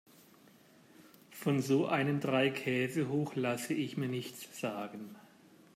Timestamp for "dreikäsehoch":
2.21-3.35